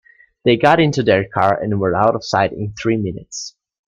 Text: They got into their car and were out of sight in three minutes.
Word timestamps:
They 0.45 0.57
got 0.57 0.79
into 0.79 1.03
their 1.03 1.25
car 1.29 1.61
and 1.61 1.79
were 1.79 1.93
out 1.95 2.15
of 2.15 2.25
sight 2.25 2.53
in 2.53 2.73
three 2.73 2.97
minutes. 2.97 3.53